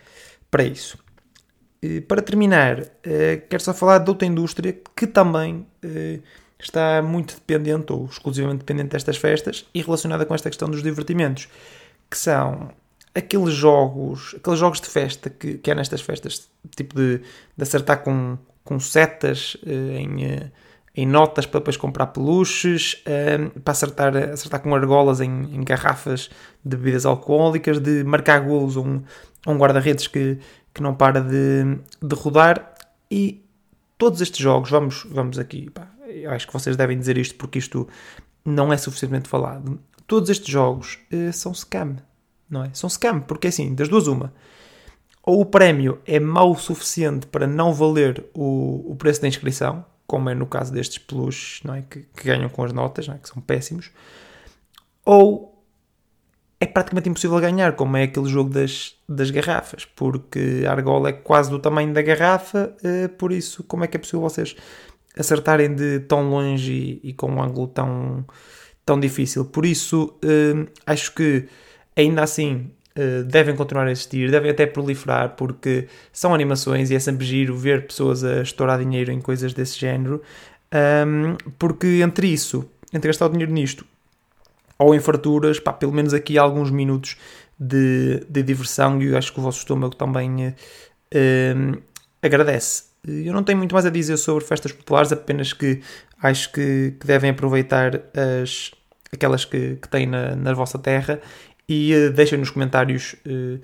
para 0.50 0.64
isso. 0.64 0.98
para 2.08 2.20
terminar, 2.20 2.82
quero 3.48 3.62
só 3.62 3.72
falar 3.72 3.98
de 3.98 4.10
outra 4.10 4.26
indústria 4.26 4.76
que 4.96 5.06
também 5.06 5.64
está 6.58 7.00
muito 7.02 7.34
dependente 7.34 7.92
ou 7.92 8.06
exclusivamente 8.06 8.58
dependente 8.60 8.90
destas 8.90 9.16
festas 9.16 9.64
e 9.72 9.80
relacionada 9.80 10.26
com 10.26 10.34
esta 10.34 10.50
questão 10.50 10.68
dos 10.68 10.82
divertimentos, 10.82 11.48
que 12.10 12.18
são 12.18 12.70
aqueles 13.14 13.54
jogos, 13.54 14.34
aqueles 14.36 14.58
jogos 14.58 14.80
de 14.80 14.88
festa 14.88 15.30
que, 15.30 15.58
que 15.58 15.70
há 15.70 15.74
nestas 15.74 16.00
festas, 16.00 16.48
tipo 16.76 16.94
de, 16.94 17.18
de 17.18 17.62
acertar 17.62 18.02
com, 18.02 18.38
com 18.64 18.78
setas 18.78 19.56
eh, 19.66 19.98
em, 20.00 20.24
eh, 20.24 20.50
em 20.94 21.06
notas 21.06 21.46
para 21.46 21.60
depois 21.60 21.76
comprar 21.76 22.08
peluches, 22.08 23.02
eh, 23.06 23.38
para 23.64 23.72
acertar, 23.72 24.16
acertar 24.16 24.60
com 24.60 24.74
argolas 24.74 25.20
em, 25.20 25.54
em, 25.54 25.64
garrafas 25.64 26.30
de 26.64 26.76
bebidas 26.76 27.06
alcoólicas, 27.06 27.78
de 27.78 28.04
marcar 28.04 28.40
golos 28.40 28.76
a 28.76 28.80
um, 28.80 29.02
um 29.46 29.56
guarda-redes 29.56 30.06
que, 30.06 30.38
que 30.74 30.82
não 30.82 30.94
para 30.94 31.20
de, 31.20 31.78
de 32.02 32.14
rodar. 32.14 32.74
E 33.10 33.44
todos 33.96 34.20
estes 34.20 34.38
jogos, 34.38 34.70
vamos, 34.70 35.06
vamos 35.10 35.38
aqui, 35.38 35.70
pá, 35.70 35.88
eu 36.08 36.30
acho 36.30 36.46
que 36.46 36.52
vocês 36.52 36.76
devem 36.76 36.98
dizer 36.98 37.18
isto 37.18 37.34
porque 37.36 37.58
isto 37.58 37.88
não 38.44 38.72
é 38.72 38.76
suficientemente 38.76 39.28
falado. 39.28 39.78
Todos 40.06 40.30
estes 40.30 40.48
jogos 40.48 40.98
uh, 41.12 41.32
são 41.32 41.52
scam, 41.52 41.96
não 42.48 42.64
é? 42.64 42.70
São 42.72 42.88
scam, 42.88 43.20
porque 43.20 43.48
assim, 43.48 43.74
das 43.74 43.88
duas, 43.88 44.06
uma. 44.06 44.32
Ou 45.22 45.42
o 45.42 45.46
prémio 45.46 46.00
é 46.06 46.18
mau 46.18 46.52
o 46.52 46.58
suficiente 46.58 47.26
para 47.26 47.46
não 47.46 47.72
valer 47.72 48.24
o, 48.32 48.92
o 48.92 48.96
preço 48.96 49.20
da 49.20 49.28
inscrição, 49.28 49.84
como 50.06 50.30
é 50.30 50.34
no 50.34 50.46
caso 50.46 50.72
destes 50.72 50.98
peluches, 50.98 51.62
não 51.62 51.74
é? 51.74 51.82
Que, 51.82 52.00
que 52.00 52.24
ganham 52.24 52.48
com 52.48 52.64
as 52.64 52.72
notas, 52.72 53.08
é? 53.08 53.18
que 53.18 53.28
são 53.28 53.42
péssimos. 53.42 53.90
Ou 55.04 55.62
é 56.58 56.66
praticamente 56.66 57.08
impossível 57.08 57.38
ganhar, 57.38 57.76
como 57.76 57.96
é 57.96 58.04
aquele 58.04 58.28
jogo 58.28 58.50
das, 58.50 58.94
das 59.08 59.30
garrafas, 59.30 59.84
porque 59.84 60.64
a 60.66 60.72
argola 60.72 61.10
é 61.10 61.12
quase 61.12 61.50
do 61.50 61.58
tamanho 61.58 61.92
da 61.92 62.00
garrafa, 62.02 62.74
uh, 62.82 63.08
por 63.10 63.30
isso, 63.30 63.62
como 63.64 63.84
é 63.84 63.86
que 63.86 63.96
é 63.96 64.00
possível 64.00 64.20
vocês 64.20 64.56
acertarem 65.18 65.74
de 65.74 66.00
tão 66.00 66.30
longe 66.30 67.00
e, 67.02 67.10
e 67.10 67.12
com 67.12 67.32
um 67.32 67.42
ângulo 67.42 67.66
tão, 67.68 68.24
tão 68.84 68.98
difícil. 68.98 69.44
Por 69.44 69.66
isso, 69.66 70.14
uh, 70.24 70.68
acho 70.86 71.14
que 71.14 71.46
ainda 71.96 72.22
assim 72.22 72.70
uh, 72.96 73.24
devem 73.24 73.56
continuar 73.56 73.86
a 73.86 73.90
existir, 73.90 74.30
devem 74.30 74.50
até 74.50 74.66
proliferar, 74.66 75.34
porque 75.36 75.88
são 76.12 76.34
animações 76.34 76.90
e 76.90 76.94
é 76.94 76.98
sempre 76.98 77.26
giro 77.26 77.56
ver 77.56 77.86
pessoas 77.86 78.22
a 78.24 78.42
estourar 78.42 78.78
dinheiro 78.78 79.10
em 79.10 79.20
coisas 79.20 79.52
desse 79.52 79.78
género. 79.78 80.22
Um, 80.72 81.36
porque 81.58 82.00
entre 82.02 82.28
isso, 82.28 82.68
entre 82.92 83.08
gastar 83.08 83.26
o 83.26 83.30
dinheiro 83.30 83.52
nisto 83.52 83.86
ou 84.78 84.94
em 84.94 85.00
farturas, 85.00 85.58
pá, 85.58 85.72
pelo 85.72 85.92
menos 85.92 86.14
aqui 86.14 86.38
há 86.38 86.42
alguns 86.42 86.70
minutos 86.70 87.16
de, 87.58 88.24
de 88.28 88.42
diversão 88.42 89.02
e 89.02 89.06
eu 89.06 89.18
acho 89.18 89.32
que 89.32 89.40
o 89.40 89.42
vosso 89.42 89.58
estômago 89.58 89.96
também 89.96 90.48
uh, 90.48 91.82
agradece. 92.22 92.87
Eu 93.10 93.32
não 93.32 93.42
tenho 93.42 93.58
muito 93.58 93.72
mais 93.72 93.86
a 93.86 93.90
dizer 93.90 94.16
sobre 94.16 94.44
festas 94.44 94.72
populares, 94.72 95.12
apenas 95.12 95.52
que 95.52 95.80
acho 96.22 96.52
que, 96.52 96.94
que 96.98 97.06
devem 97.06 97.30
aproveitar 97.30 98.02
as, 98.42 98.70
aquelas 99.12 99.44
que, 99.44 99.76
que 99.76 99.88
têm 99.88 100.06
na, 100.06 100.36
na 100.36 100.52
vossa 100.52 100.78
terra 100.78 101.20
e 101.68 101.94
uh, 101.94 102.12
deixem 102.12 102.38
nos 102.38 102.50
comentários 102.50 103.14
uh, 103.26 103.60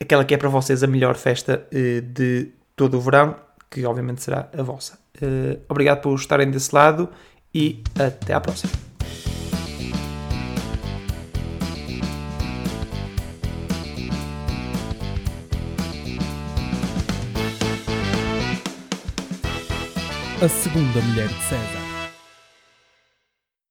aquela 0.00 0.24
que 0.24 0.34
é 0.34 0.36
para 0.36 0.48
vocês 0.48 0.82
a 0.82 0.86
melhor 0.86 1.14
festa 1.14 1.66
uh, 1.72 2.00
de 2.02 2.48
todo 2.74 2.98
o 2.98 3.00
verão, 3.00 3.36
que 3.70 3.84
obviamente 3.86 4.22
será 4.22 4.48
a 4.56 4.62
vossa. 4.62 4.98
obrigado 5.68 6.00
por 6.00 6.14
estarem 6.16 6.50
desse 6.50 6.74
lado 6.74 7.08
e 7.54 7.82
até 7.98 8.34
à 8.34 8.40
próxima. 8.40 8.93
A 20.44 20.48
segunda 20.48 21.00
mulher 21.00 21.28
de 21.28 21.42
César. 21.42 21.83